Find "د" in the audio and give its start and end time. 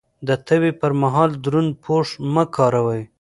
0.27-0.29